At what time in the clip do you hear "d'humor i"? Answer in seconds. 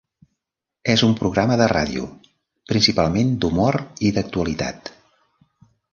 3.45-4.15